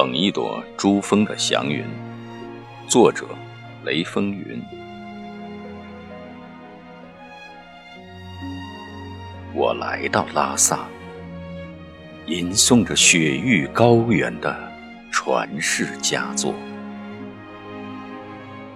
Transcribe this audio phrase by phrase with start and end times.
[0.00, 1.84] 捧一朵珠峰的祥云，
[2.86, 3.26] 作者
[3.84, 4.62] 雷风云。
[9.52, 10.86] 我来到拉萨，
[12.26, 14.56] 吟诵着雪域高原的
[15.10, 16.54] 传世佳作。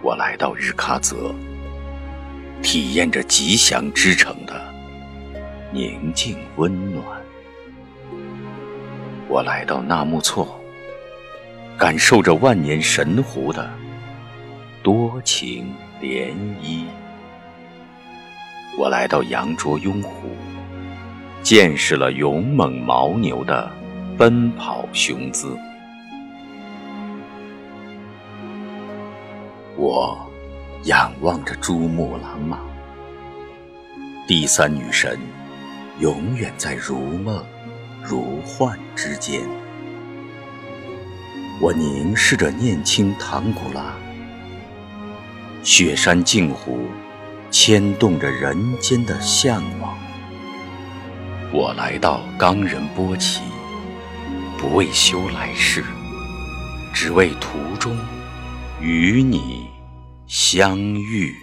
[0.02, 1.32] 我来到日喀则，
[2.64, 4.60] 体验着吉祥之城的
[5.70, 7.06] 宁静温暖。
[9.28, 10.58] 我来到纳木错。
[11.82, 13.68] 感受着万年神湖的
[14.84, 16.32] 多情涟
[16.62, 16.84] 漪，
[18.78, 20.28] 我来到羊卓雍湖，
[21.42, 23.68] 见识了勇猛牦牛的
[24.16, 25.58] 奔跑雄姿。
[29.76, 30.16] 我
[30.84, 32.60] 仰望着珠穆朗玛，
[34.28, 35.18] 第三女神
[35.98, 37.44] 永远在如梦
[38.00, 39.40] 如幻之间。
[41.60, 43.94] 我凝视着念青唐古拉，
[45.62, 46.88] 雪山镜湖
[47.50, 49.96] 牵动着人间的向往。
[51.52, 53.42] 我来到冈仁波齐，
[54.58, 55.84] 不为修来世，
[56.92, 57.96] 只为途中
[58.80, 59.68] 与你
[60.26, 61.36] 相遇。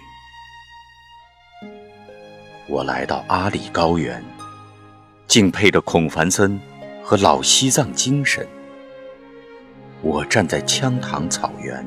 [2.68, 4.22] 我来到阿里高原，
[5.26, 6.60] 敬佩着孔繁森
[7.02, 8.46] 和老西藏精神。
[10.02, 11.84] 我站在羌塘草原，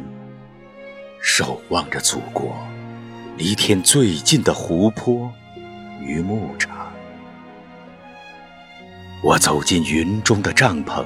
[1.20, 2.56] 守望着祖国
[3.38, 5.32] 离天最近的湖泊
[6.00, 6.92] 与牧场。
[9.24, 11.04] 我走进云中的帐篷，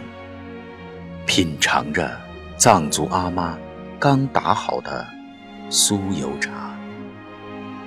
[1.25, 2.19] 品尝着
[2.57, 3.57] 藏族阿妈
[3.97, 5.07] 刚打好的
[5.69, 6.77] 酥油茶，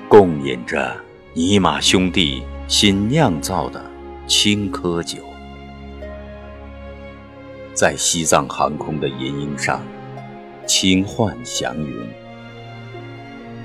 [0.08, 0.96] 共饮着
[1.34, 3.84] 尼玛兄弟新酿造的
[4.26, 5.29] 青稞酒。
[7.72, 9.80] 在西藏航空的银鹰上
[10.66, 12.06] 轻唤祥云，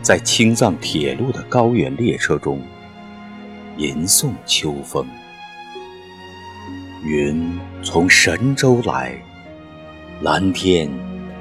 [0.01, 2.61] 在青藏铁路的高原列车中
[3.77, 5.05] 吟诵秋风。
[7.03, 9.15] 云从神州来，
[10.21, 10.89] 蓝天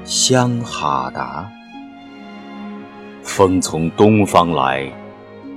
[0.03, 1.49] 香哈达；
[3.23, 4.91] 风从东方来，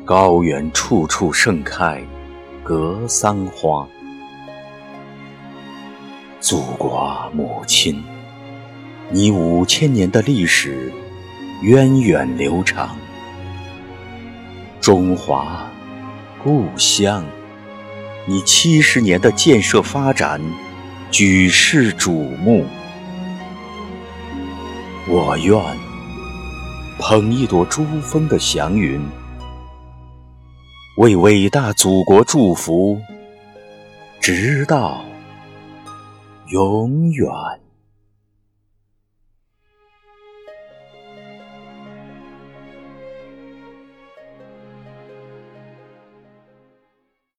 [0.05, 2.03] 高原处处盛开
[2.63, 3.87] 格桑花。
[6.41, 8.01] 祖国母亲，
[9.11, 10.93] 你五千年的历史
[11.63, 12.91] 源远流长；
[14.81, 15.69] 中华
[16.43, 17.25] 故乡，
[18.25, 20.41] 你七十年的建设发展
[21.11, 22.65] 举世瞩目。
[25.09, 25.61] 我愿
[27.01, 29.01] 捧一朵珠峰的祥云，
[30.99, 32.97] 为伟大祖国祝福，
[34.21, 35.05] 直到。
[36.51, 37.68] 永远。